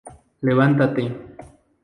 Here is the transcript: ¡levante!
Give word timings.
¡levante! 0.47 1.01